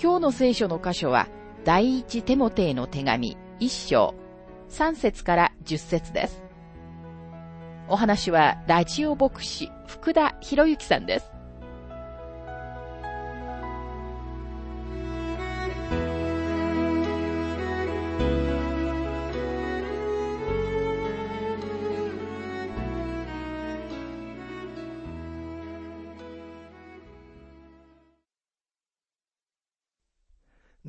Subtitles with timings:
[0.00, 1.26] 今日の聖書の箇所は、
[1.64, 4.14] 第一テモテへの手紙一章、
[4.68, 6.42] 三節から十節です。
[7.88, 11.35] お話は、ラジオ牧師、福田博之さんです。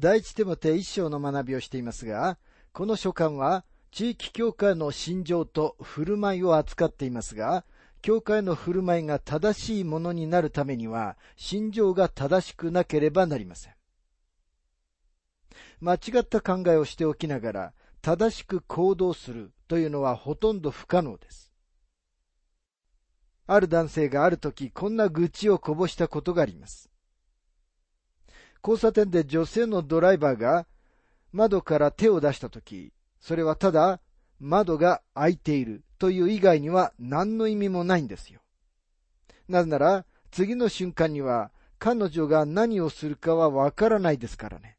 [0.08, 2.38] 第一手モて一章の学びをしていますが、
[2.72, 7.66] この書簡は地域教会の心情と振る舞いを扱っていますが、
[8.02, 13.74] 教会の振る舞いが正しいものになるためには、心情が正しくなければなりません。
[15.82, 21.52] 間違った考えをしておきながら、正しく行動するというのはほとんど不可能です。
[23.46, 26.90] ある男性がある時こんな愚痴をこぼしたことがあります。
[28.64, 30.66] 交差点で女性のドライバーが
[31.32, 34.00] 窓から手を出したとき、それはただ
[34.40, 38.42] 窓が開いているという以外には何の意味もないんですよ。
[39.48, 44.78] なぜなら次の瞬間には彼女が何をするかはわからないですからね。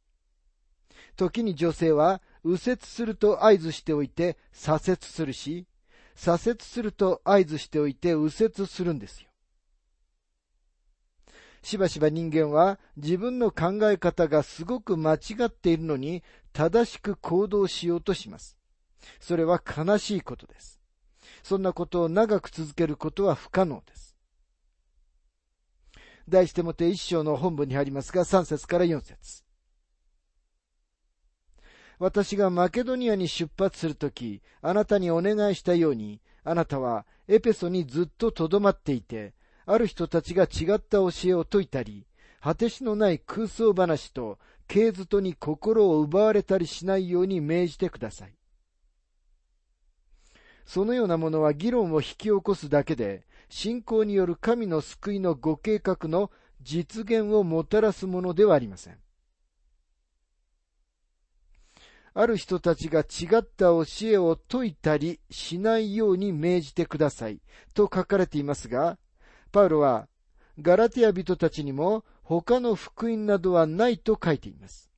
[1.16, 5.66] 時に女性は右折すると合図しておいて左折するし、
[6.14, 9.27] 左折すると合図しておいて右折するんですよ。
[11.62, 18.56] しばしば人間は自分の考え方がすごく間違っているのに正しく行動しようとします。
[19.20, 20.80] それは悲しいことです。
[21.42, 24.16] そんなことを長く続けることは不可能です。
[26.28, 29.44] 題してもて一章の本文に入りますが、3節から4節
[31.98, 39.34] 私がマケドニアに出発するとき、あなたにお願いしたように、あなたはエペソにずっととどまっていて、
[39.70, 42.06] ある人たちが違った教えを説いたり、
[42.40, 48.34] 果てしのない空想話と、経図とに心を奪われたりしないように命じてください。
[50.64, 56.30] そのようなものは議論を引き起こすだけで、信仰による神の救いのご計画の
[56.62, 58.96] 実現をもたらすものではありません。
[62.14, 67.42] ある人たちが違った教えを説いたりしないように命じてください
[67.74, 68.98] と書かれていますが、
[69.52, 70.08] パウロは、
[70.60, 74.90] ガラティア人たちにも他の福音などはないと書いています。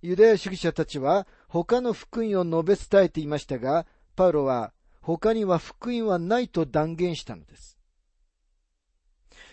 [0.00, 3.86] ユダヤ主義者たちは他の福音を述べ伝えていましたが、
[4.16, 7.78] パウロは他には福音はないと断言したのです。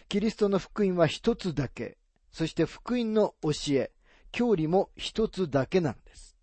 [0.07, 1.97] キリストの福音は一つだけ、
[2.31, 3.91] そして福音の教え、
[4.31, 6.35] 教理も一つだけなのです。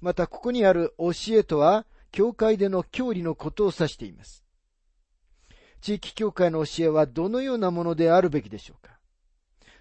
[0.00, 1.84] またここにある教えとは、
[2.16, 4.42] 教会での教理のことを指しています。
[5.82, 8.98] 地域教会の教えはどのようなものであるべきでしょうか？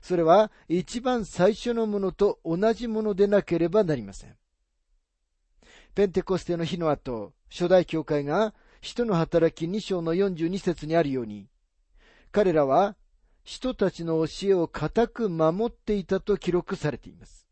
[0.02, 4.36] それは一番最初のものと同じものでなければなりません。
[5.94, 11.48] ペンテコステの日の後、初代教会が使徒の働き2章の42節にあるように、
[12.34, 12.98] 彼らは
[13.46, 17.45] 人たちの教えを固く守っていたと記録されています。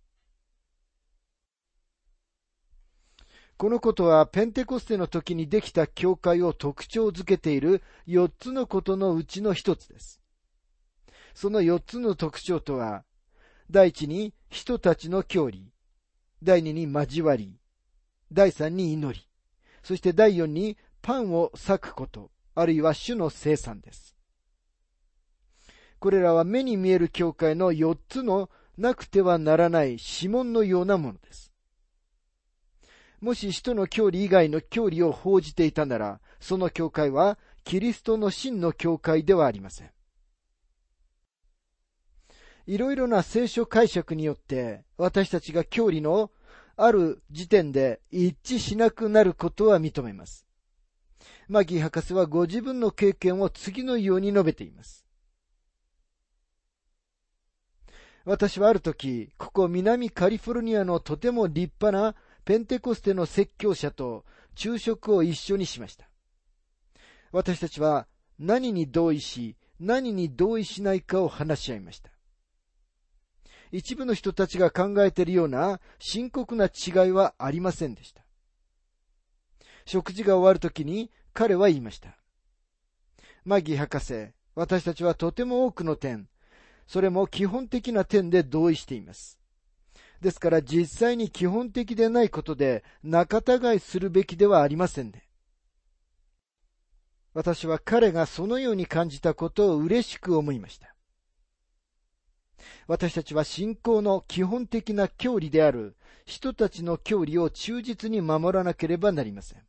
[3.57, 10.19] このことはペンテコステの時にできた教会を特徴づけている4つのことのうちの一つです。
[11.33, 13.03] その4つの特徴とは、
[13.69, 15.71] 第一に人たちの教理、
[16.41, 17.57] 第二に交わり、
[18.31, 19.27] 第三に祈り、
[19.83, 24.15] そして第四にパンを裂くこと、あるいは主の生産です。
[25.99, 31.52] これらは目に見える教会の4つのなくてはならない指紋のようなものです。
[33.23, 39.91] もし使徒の教理以外の教理を報じていたなら、その教会はキリストの真の教会ではありません。
[42.67, 46.31] いろいろな聖書解釈によって私たちが教理の
[46.75, 50.45] ある時点で一致しなくなることは認めます。
[51.47, 55.05] マギー博士はご自分の経験を次のように述べています。
[58.25, 62.15] 私はある時、ここ南カリフォルニアのとても立派な
[62.45, 64.25] ペンテコステの説教者と
[64.56, 66.10] 昼食を一緒にしました。
[67.31, 68.07] 私たちは
[68.38, 72.12] 何に同意し、何に同意しないかを話し合いました。
[73.72, 78.24] 一部の人たちが考えているような深刻な違いはありませんでした。
[79.86, 82.18] 食事が終わるときに彼は言いました。
[83.45, 86.30] マギ博士、私たちはとても多くの点、
[86.88, 89.40] それも基本的な点で同意しています。
[90.23, 95.27] ですから実際に基本的でないことで仲違いするべきではありませんね。
[97.33, 100.95] 私は彼がそのように感じたことを嬉しく思いました。
[102.87, 109.61] 私たちは信仰の基本的な教理である人たちの教理を忠実に守らなければなりません。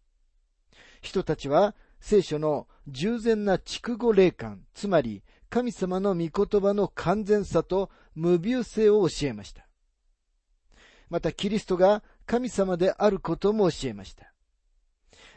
[1.03, 9.67] 人たちは聖書の従前な筑後霊感、つまり神様の御言葉の完全さと無病性を教えました。
[11.11, 14.33] またキリストが神様であることも教えました。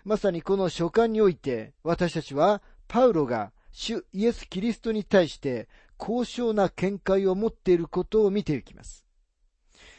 [0.04, 5.68] まさにこの書簡において私たちはパウロが主イエス・キリストに対して
[5.98, 9.06] 高尚な見解を持っていることを見ていきます。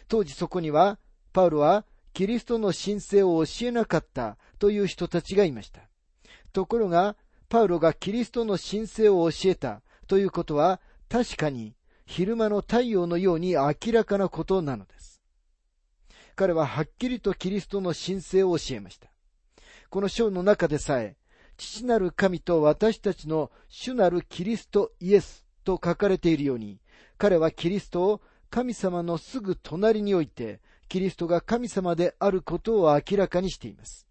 [0.08, 0.98] 当時そこには、
[1.32, 1.84] パウロは
[2.14, 5.82] キリストの神聖を教えなかったという人たちがいました。
[6.52, 7.16] ところが、
[7.48, 11.74] パウロがキリストの神聖を教えたということは、確かに
[12.06, 15.17] 昼間の太陽のように明らかなことなのです。
[16.38, 19.10] 彼ははっきりとキリストの神聖を教えました。
[19.90, 21.16] この章の中でさえ、
[21.56, 26.78] 父なる神と私たちの主なるキリストイエスと書かれているように、
[27.16, 28.20] 彼はキリストを
[28.50, 34.06] 神様のすぐ隣において、キリストが神様であることを明らかにしています。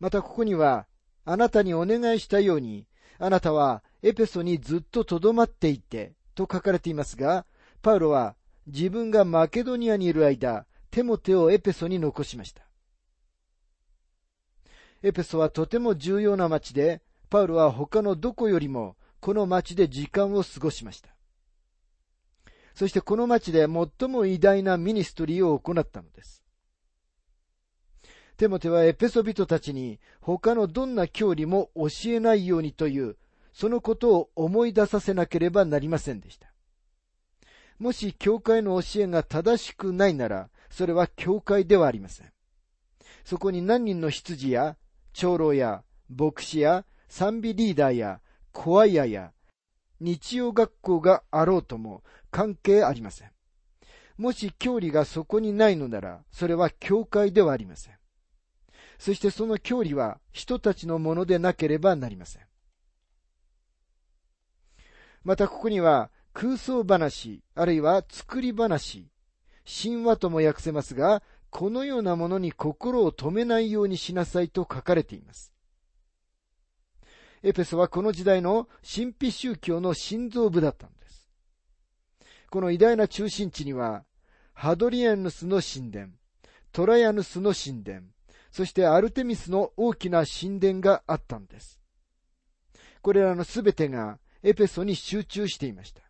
[0.00, 0.88] またここには、
[1.26, 2.88] あなたにお願いしたように、
[3.20, 7.46] あなたはエペソにずっと留まっていて、と書かれていますが、
[7.82, 8.34] パウロは
[8.68, 12.62] 自分がマケドニアにいる間、テモテをエペソに残しました。
[15.02, 17.00] エペソはとても重要な町で、
[17.30, 21.10] パウロは他のどこよりもこの町で時間を過ごしました。
[22.74, 26.44] そしてこの町で最も偉大なミニストリーを行ったのです。
[28.36, 33.16] テモテはエペソビトたちに他のどんな教理も教えないようにという、
[33.52, 36.52] そのことを思い出させなければなりませんでした。
[37.78, 42.32] もし教会の教えが正しくないなら、それは教会ではありません。
[43.24, 44.76] そこに何人の羊や
[45.12, 48.20] 長老や牧師や賛美リーダーや
[48.52, 49.32] コアヤや
[50.00, 53.30] 日曜学校があろうとも関係ありません。
[54.16, 57.94] もし教理がそこにないのなら、それは教会ではありません。
[58.98, 62.42] そしてその教理は人たちのものでなければなりません。
[65.22, 69.08] またここには空想話、あるいは作り話、
[69.64, 75.52] 神話とも訳せますが、このようなものに心を止めないようにしなさいと書かれています。
[77.42, 81.30] エペソはこの時代の神秘宗教の心臓部だったんです。
[82.50, 84.04] この偉大な中心地には、
[84.52, 86.08] ハドリアヌスの神殿、
[86.72, 88.02] トラヤヌスの神殿、
[88.50, 91.78] そしてアルテミスの大きな神殿があったんです。
[93.02, 96.07] これらのすべてがエペソに集中していました。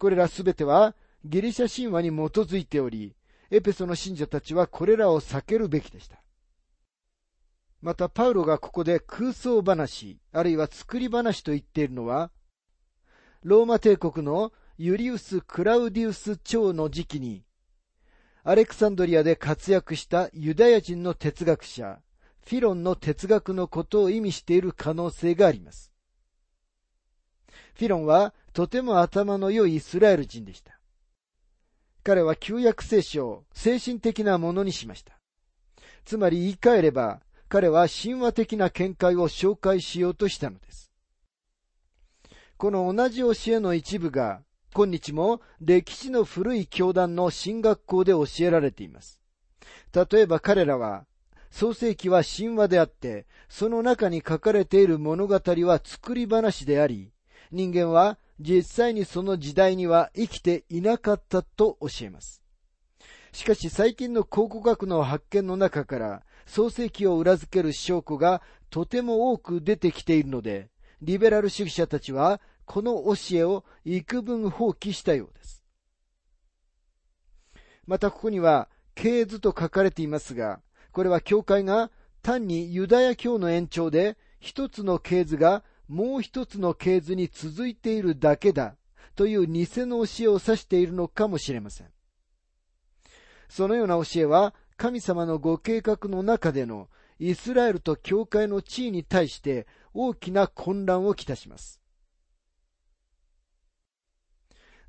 [0.00, 0.94] これらすべては
[1.26, 3.14] ギリシャ神話に基づいており、
[3.50, 6.22] エペソの信者たちはこれらを避けるべきでした。
[7.82, 12.30] また、パウロがここで空想話、あるいは作り話と言っているのは、
[13.42, 17.44] ローマ帝国のユリウス・クラウディウス朝の時期に、
[18.42, 22.00] アレクサンドリアで活躍したユダヤ人の哲学者、
[22.46, 25.89] フィロンの哲学のことを意味している可能性があります。
[27.74, 30.78] フィロンはとても頭の良いイスラエル人でした。
[32.02, 35.18] 彼は旧約聖書を精神的なものにしました。
[36.04, 40.90] つまり言い換えれば、彼は神話的な見解を紹介しようとしたのです。
[42.56, 44.42] この同じ教えの一部が、
[44.74, 49.20] 今日も歴史の古い教団の進学校で教えられています。
[49.92, 51.06] 例えば彼らは、
[51.50, 57.12] 創世記は神話であって、その中に書かれている物語は作り話であり、
[57.50, 62.42] 人間は実際にその時代には生きていなかったと教えます。
[63.32, 70.70] しかし最近の考古学の発見の中から、創世記を裏付ける証拠がとても多く出てきているので、
[71.02, 75.62] リベラル主義者たちはこの教えを幾分放棄したようです。
[77.86, 80.60] またここには、系図と書かれていますが、
[80.92, 81.90] これは教会が
[82.22, 88.76] 単にユダヤ教の延長で一つの系図がもう一つの系図に続いているだけだ
[89.16, 91.88] という偽の教えを指しているのかもしれません。
[93.48, 101.80] そのような教えは神様のご計画の中でのイスラエルと教会の地位に対して大きな混乱をきたします。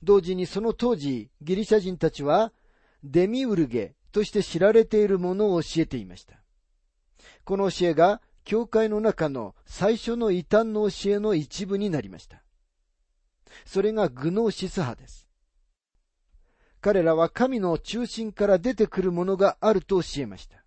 [0.03, 2.53] 同時にその当時、ギリシャ人たちは、
[3.03, 6.41] デミウルゲとして知られているものを教えていました。
[7.43, 12.41] この教えが、教会の中の最初の異端の教えの一部になりました。
[13.65, 15.27] それがグノーシス派です。
[16.81, 20.63] 彼らは神の中心から出てくるものがあると教えました。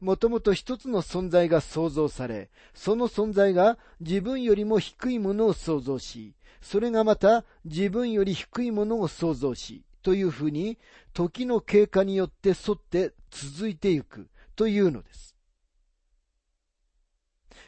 [0.00, 10.78] もともと一つの存在が創造され、その存在が自分よりも低いものを創造し、それがまた自分より低いものを創造し、というふうに、
[11.14, 15.31] 時の経過によって沿って続いていくというのです。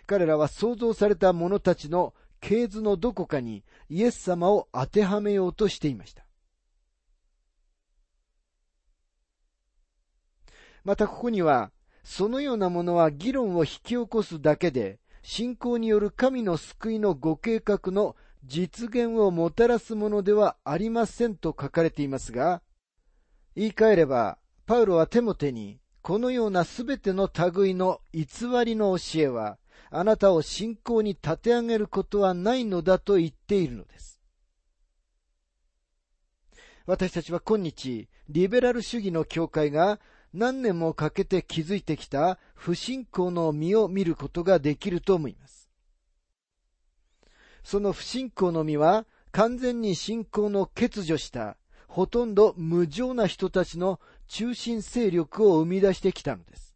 [0.07, 6.25] 彼らは創造された者たちの系図のどこかにイエス様を当てはめようとしていました。
[10.85, 11.73] またここには、
[12.05, 22.61] そのようなものは議論を引き起こすだけで、信仰による神の救いのご計画の実現をもたらすものではありませんと書かれていますが、
[23.57, 24.37] 言い換えれば、
[24.67, 28.27] パウロはテモテに、このようなすべての類の偽
[28.67, 29.57] りの教えは、
[29.97, 34.21] あなたを信仰に立て上げることはないのだと言っているのです。
[36.85, 40.01] 私たちは今日、リベラル主義の教会が
[40.33, 45.71] 何年もかけて築いてきた不信仰の実を見ることができると思います。
[47.63, 56.74] その不信仰の実は完全に信仰の欠如したほとんど無情な人たちの中心勢力を生み出してきたのです。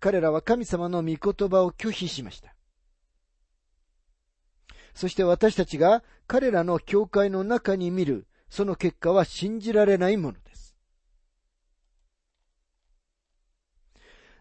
[0.00, 2.54] 彼らは神様の御言葉を拒否しました。
[4.98, 10.74] そして私たちが彼らの教会の中に見るその結果は信じられないものです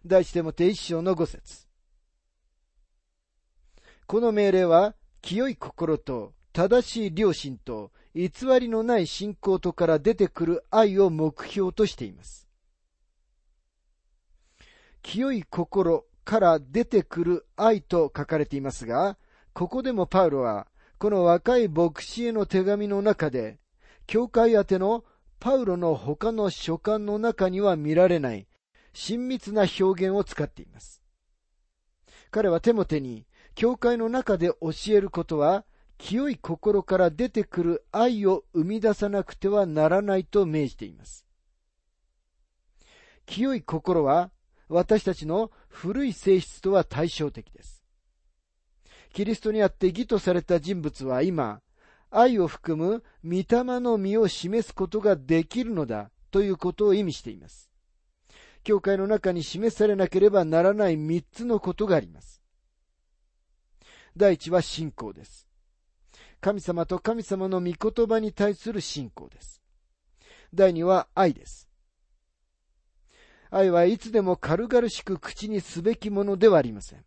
[0.03, 1.67] 第一でもて一章の五節
[4.07, 12.46] この命令は、清い心と正しい良心と偽りのない信仰とから出てくる愛を目標としています。
[15.07, 19.17] 清い心から出てくる愛と書かれていますが、
[19.53, 23.57] ここでもパウロは、この若い牧師への手紙の中で、
[24.05, 25.05] 教会宛ての
[25.39, 28.47] パウロの他の書簡の中には見られない
[28.91, 31.01] 親密な表現を使っています。
[32.29, 35.63] 彼はテモテに、教会の中で教えることは、
[35.97, 41.25] 清い心から出てくる愛を生み出さなくてはならないと命じています。
[43.25, 44.31] 清い心は、
[44.69, 47.83] 私たちの古い性質とは対照的です。
[49.13, 51.61] キリストにあって義とされた人物は今、
[52.09, 57.69] 愛を含む御霊の実を示すことができるのだということを意味しています。
[58.63, 62.41] 教会の中に示されなければならない三つのことがあります。
[64.15, 65.47] 第一は信仰です。
[66.41, 69.61] 神様と神様の御言葉に対する信仰です。
[70.53, 71.66] 第二は愛です。
[73.49, 77.03] 愛はいつでも軽々しく口にすべきものではありません。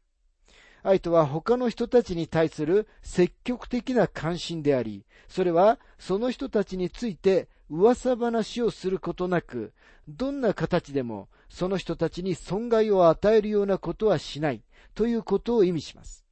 [0.82, 9.73] 愛とは他の人たちに対する積極的な関心であり、それはその人たちについて噂話をすることなく、
[10.09, 14.62] どんな形でもその人たちに損害を与えるようなことはしない
[14.94, 16.25] ということを意味します。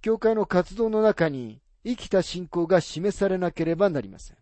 [0.00, 4.39] 教会の活動の中に生きた信仰が示されなければなりません。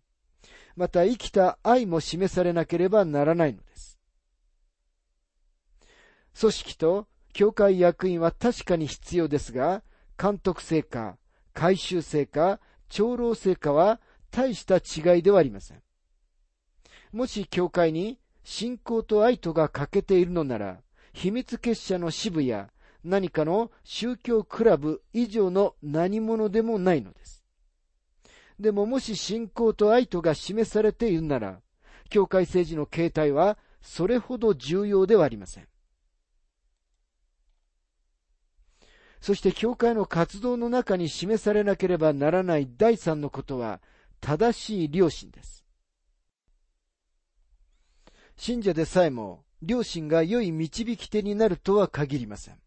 [0.79, 3.99] また生きた愛も示されなければならないのです。
[6.39, 9.83] 組織と教会役員は確かに必要ですが、
[10.17, 11.19] 監督成果、
[11.53, 15.83] 回収成果、長老成果は大した違いではありません。
[17.11, 20.79] もし教会に信仰と愛とが欠けているのなら、
[21.13, 22.71] 秘密結社の支部や
[23.03, 27.38] 何かの宗教クラブ以上の何者でもないのです。
[28.59, 31.61] でももし信仰と愛とが示されているなら、
[32.11, 35.69] 教会政治の形態はそれほど重要ではありません。
[39.21, 43.81] そして教会の活動の中に示されなければならない第三のことは、
[44.21, 45.65] 正しい良心です。
[48.37, 52.61] 信者でさえも、良心が良い導き手になるとは限りません。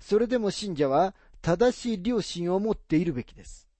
[0.00, 3.71] それでも信者は正しい良心を持っているべきです。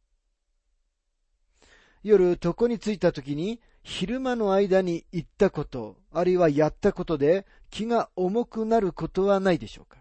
[2.02, 9.98] 夜床に着いた時に昼間の間に言ったこと、あるいはやったことで気が重くなることはないでしょうか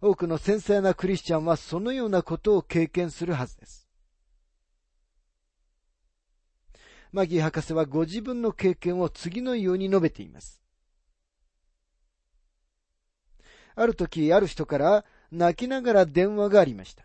[0.00, 3.88] 多くの繊細なクリスチャンはそのようなことを経験するはずです。
[7.12, 10.60] マギー博士はご自分の経験を次のように述べています。
[13.74, 17.04] ある時、ある人から泣きながら電話がありました。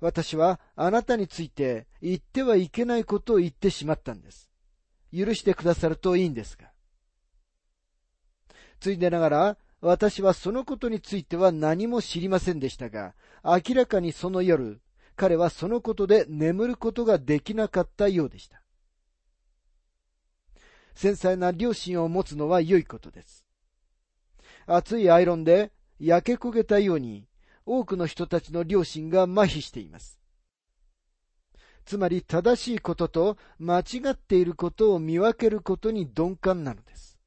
[0.00, 4.50] 私はあなたについて言ってはいけないことを言ってしまったんです。
[5.12, 6.70] 許してくださるといいんですが。
[8.80, 13.14] ついでながら、私はそのことについては何も知りませんでしたが、
[13.44, 14.80] 明らかにその夜、
[15.16, 18.62] 彼はそのことで眠ることができなかったようでした。
[20.94, 23.44] 繊細な良心を持つのは良いことです。
[24.66, 27.27] 熱いアイロンで焼け焦げたように
[27.68, 30.18] 多くの人たちの良心が麻痺しています。
[31.84, 37.18] つまり正しいことと間違っていることを見分けることに鈍感なのです。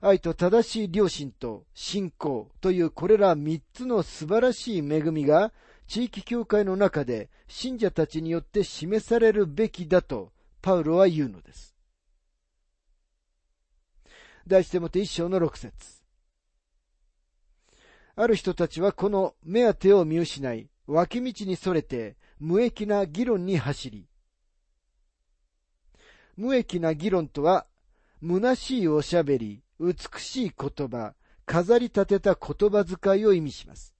[0.00, 5.52] 愛と正しい良心と信仰というこれら三つの素晴らしい恵みが
[5.88, 10.32] 地域教会の中で信者たちによって示されるべきだと
[10.62, 11.74] パウロは言うのです。
[14.46, 15.95] 第一手もて一章の六節
[18.16, 24.08] ある人たちはこの目当てを見失い、脇道にそれて無益な議論に走り、
[26.36, 27.66] 無益な議論とは、
[28.26, 33.94] 虚しいおしゃべり、美しい言葉、飾り立てた言葉遣いを意味します。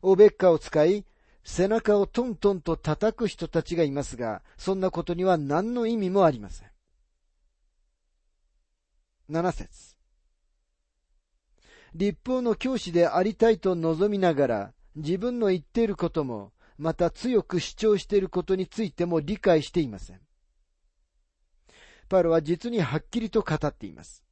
[0.00, 1.04] おべっかを使い、
[1.44, 6.68] 背中をトントンと叩く人たちがいますが、そんなことには何の意味もありません。
[9.28, 9.91] 七節
[11.94, 20.20] 立法の教師でありたいと望みながら、自分の言っていることも、また強く主張していることについても理解していません。
[22.08, 24.24] パウロは実にはっきりと語っています。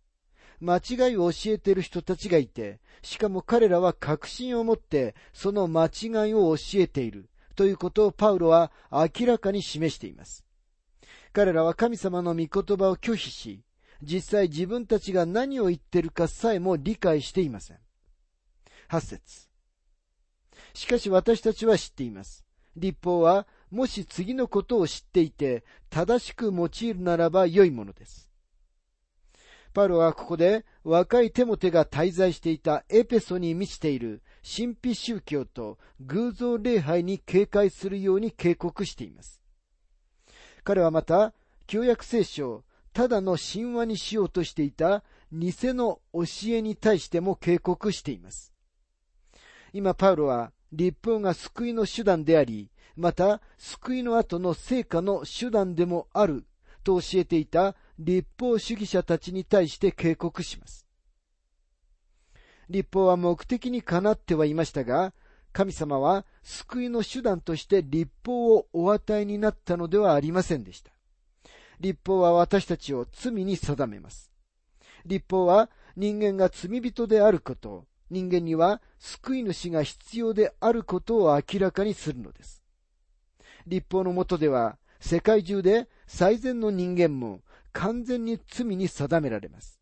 [0.61, 10.45] 間違いを教えている人たちがいて、しかも彼らは確信を持ってその間違いを教えているということをパウロは明らかに示しています。
[11.33, 13.63] 彼らは神様の御言葉を拒否し、
[14.03, 17.79] 実際自分たちが何を言ってるかさえも理解していません。
[18.89, 19.49] 八節
[20.75, 22.45] しかし私たちは知っています。
[22.77, 28.31] 立法はもし次のことを知っていて、正しく用いるならば良いものです。
[29.73, 39.41] パウロはここで若いテモテが滞在していたエペソに満ちている神秘宗教と偶像礼拝に警戒するように警告しています。
[40.65, 41.33] 彼はまた、
[41.67, 48.53] 旧約聖書ただの神話にしようとしていた偽の教えに対しても警告しています。
[49.73, 56.45] 今パウロは立法が救いの手段であり、また救いの後の成果の手段でもある
[56.83, 60.87] と教えていた立法主義者たちに対して警告します。
[62.69, 65.13] 立法は目的にかなってはいましたが、
[65.53, 70.93] 神様は救いの手段として立法をお与えになったのではありませんでした。
[71.81, 74.31] 立法は私たちを罪に定めます。
[75.07, 82.63] 立法は人間が罪人であること、人間には救い主が必要であることを明らかにするのです。
[83.67, 87.41] 立法のもとでは、世界中で最善の人間も
[87.73, 89.81] 完全に罪に定められます。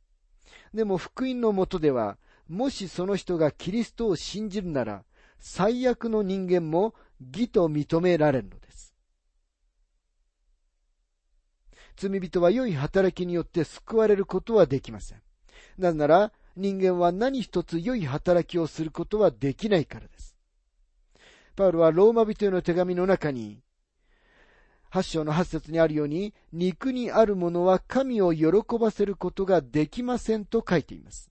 [0.73, 5.05] でも福音のもとでは、もしその人がキリストを信じるなら、
[5.41, 8.95] 最悪の人間も義と認められるのです。
[11.99, 15.23] 罪人は良い働きによって救われることはできません。
[15.79, 20.37] なぜなら、人間は何一つ良い働きをすることはできないからです。
[21.57, 23.61] パウロはローマ人への手紙の中に、
[24.91, 31.31] 八章の八節にあるように、肉にあるものは神を喜ばせることができませんと書いています。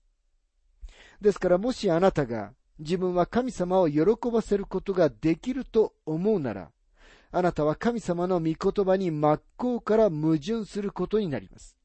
[1.20, 6.70] ですからもしあなたが自分は神様を喜ばせることができると思うなら、
[7.30, 11.76] あなたは神様の御言葉に真っ向から矛盾することになります。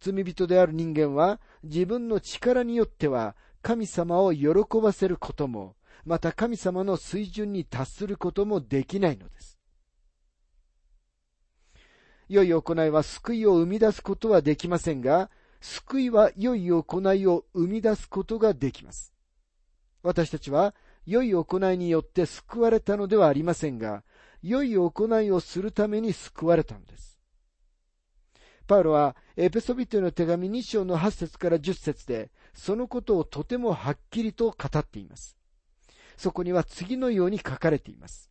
[0.00, 4.48] 罪人である人間は自分の力によっては神様を喜
[4.82, 9.58] ばせることも、また神様の水準に達することもできないのです。
[12.28, 19.12] 良い行いは救いを生み出すことはできませんが、救いは良い行いを生み出すことができます。
[20.02, 20.74] 私たちは
[21.06, 24.04] 良い行いによって救われたのではありませんが、
[24.42, 27.18] 良い行いをするために救われたのです。
[28.66, 35.36] パウロはエペソビトの手紙2章の8節から10節で、そのことをとてもはっきりと語っています。
[36.16, 38.30] そこには次のように書かれています。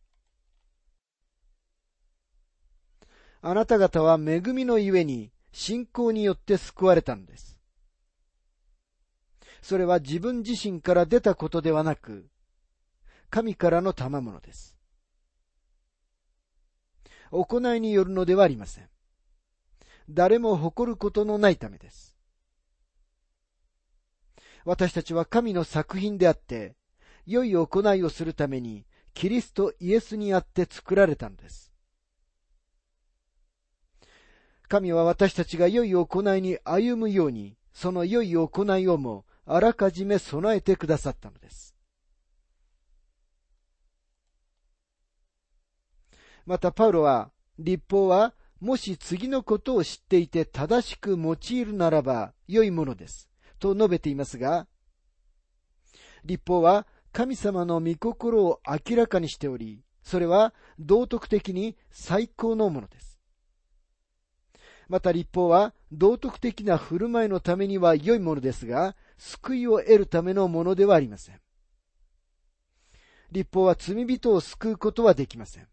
[3.42, 7.58] あなた方は恵みのゆえに信仰によって救われたのです。
[9.60, 12.29] それは自分自身から出たことではなく、
[13.30, 14.76] 神からの賜物です。
[17.30, 18.88] 行いによるのではありません。
[20.08, 22.16] 誰も誇ることのないためです。
[24.64, 26.74] 私たちは神の作品であって、
[27.24, 31.72] 良い行いをするために、キリストイエスにあって作られたのです。
[34.68, 41.76] 神は私たちが良い行いに歩むように、その良い行いをもあらかじめ備えてくださったのです。
[46.50, 53.30] またパウロは、立法はもし次のことを知っていて正しく用いるならば良いものです。
[53.60, 54.66] と述べていますが、
[56.24, 63.20] 立法は神様の御心を明らかにしており、それは道徳的に最高のものです。
[64.88, 71.40] また立法は道徳的な振る舞いのためには良いものですが、救いを得るためのものではありません。
[73.30, 75.68] 立法は罪人を救うことはできません。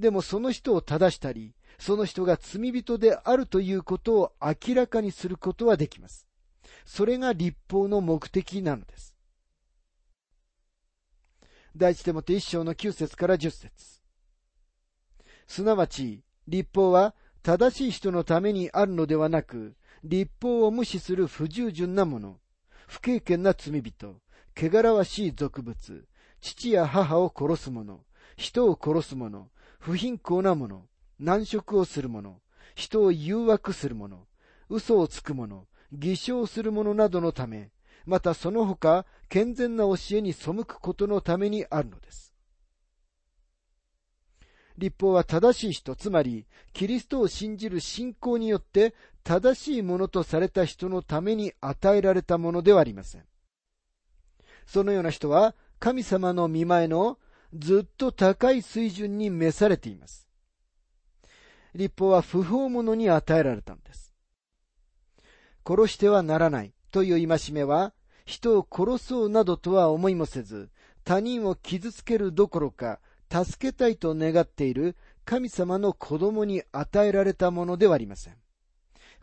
[0.00, 6.26] でもその人を正したり、その人が罪人であるということを明らかにすることはできます。
[6.84, 9.14] それが立法の目的なのです。
[11.76, 14.00] 第一手もて一章の九節から十節
[15.46, 22.40] すなわち、立法は正しい人のためにあるのではなく、立法を無視する不従順な者、
[22.86, 24.16] 不経験な罪人、
[24.56, 25.76] 汚らわしい俗物、
[26.40, 28.00] 父や母を殺す者、
[28.36, 30.86] 人を殺す者、不貧困な者、
[31.18, 32.40] 難色をする者、
[32.74, 34.26] 人を誘惑する者、
[34.68, 37.70] 嘘をつく者、偽証する者などのため、
[38.04, 42.34] またその他、健全な教えに背くことのためにあるのです。
[44.76, 53.24] 立法は正しい人、つまり、キリストを信じる信仰によって正しいものとされた人のために与えられたものではありません。
[54.66, 57.18] そのような人は、神様の見前の
[57.54, 60.28] ずっと高い水準に召されています。
[61.74, 64.12] 立法は不法者に与えられたのです。
[65.66, 67.92] 殺してはならないという戒めは、
[68.24, 70.70] 人を殺そうなどとは思いもせず、
[71.04, 73.00] 他人を傷つけるどころか、
[73.32, 78.34] 助けたいと願っている神様の子供に与えられたものではありません。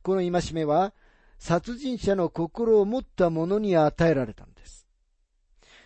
[0.04, 0.94] この戒めは、
[1.40, 4.88] 殺人者の心を持った者に与えられたのです。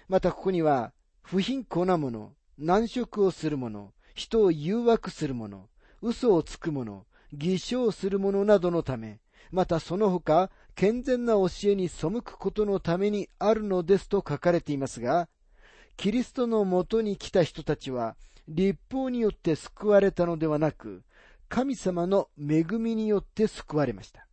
[0.07, 5.69] またここには、不貧困な者、難色をする者、人を誘惑する者、
[6.01, 9.19] 嘘をつく者、偽証する者などのため、
[9.51, 15.29] またその他、健全な教えに背くことのためにあるのですと書かれていますが、
[15.97, 18.15] キリストのもとに来た人たちは、
[18.47, 21.03] 立法によって救われたのではなく、
[21.47, 24.27] 神様の恵みによって救われました。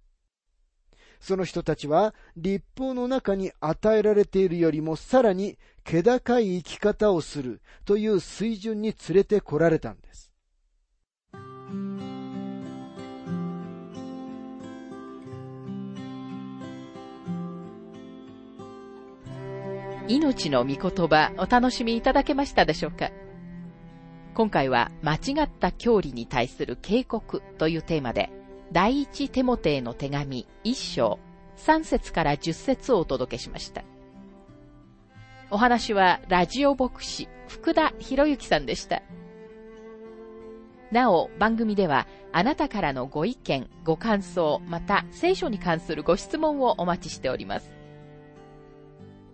[1.20, 10.31] その人たちは立法の中に与えられているよりもさらに気高い生き方をするという水準に連れてこられたんです。
[20.09, 23.11] 命の御言葉お楽しみいただけましたでしょうか？
[24.35, 28.31] 今回は間違った教理に対する警告というテーマで、
[28.72, 31.18] 第一テモテへの手紙一章
[31.57, 33.83] 三節から十節をお届けしました。
[35.51, 39.01] お話はラジオ牧師福田博之さんでした。
[40.93, 47.73] なお、番組ではあなたからのご意見、ご感想、また聖書に関するご質問をお待ちしております。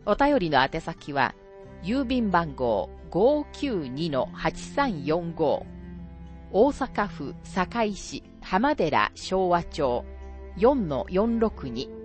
[0.06, 1.34] お便りの宛先は、
[1.82, 5.66] 郵便番号592-8345
[6.52, 10.04] 大阪府堺市浜寺昭和町
[10.58, 12.03] 4-462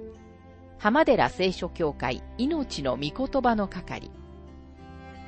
[0.79, 4.09] 浜寺聖書協会命の御言葉の係